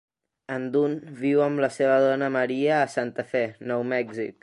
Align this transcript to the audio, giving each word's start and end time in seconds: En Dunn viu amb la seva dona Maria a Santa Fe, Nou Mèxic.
En 0.55 0.63
Dunn 0.75 0.95
viu 1.19 1.43
amb 1.49 1.63
la 1.65 1.71
seva 1.77 2.01
dona 2.07 2.33
Maria 2.39 2.75
a 2.79 2.91
Santa 2.99 3.31
Fe, 3.35 3.47
Nou 3.73 3.91
Mèxic. 3.97 4.37